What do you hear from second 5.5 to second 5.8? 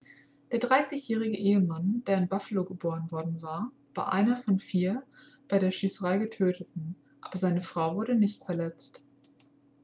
der